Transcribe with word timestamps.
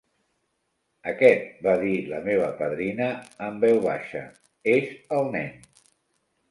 "Aquest", 1.11 1.51
va 1.67 1.75
dir 1.83 1.93
la 2.15 2.21
meva 2.29 2.47
padrina 2.63 3.11
en 3.49 3.61
veu 3.67 3.79
baixa, 3.87 4.27
"és 4.79 4.93
el 5.21 5.33
nen". 5.39 5.59